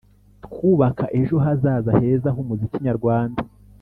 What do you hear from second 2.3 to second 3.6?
h’umuziki nyarwanda.